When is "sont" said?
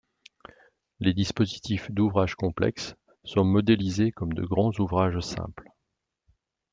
3.23-3.43